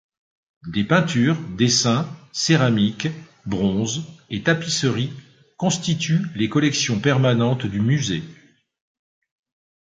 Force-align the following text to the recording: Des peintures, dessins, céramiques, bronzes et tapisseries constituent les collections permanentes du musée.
Des 0.65 0.83
peintures, 0.83 1.39
dessins, 1.49 2.09
céramiques, 2.31 3.09
bronzes 3.45 4.01
et 4.31 4.41
tapisseries 4.41 5.13
constituent 5.57 6.25
les 6.33 6.49
collections 6.49 6.99
permanentes 6.99 7.67
du 7.67 7.79
musée. 7.81 8.23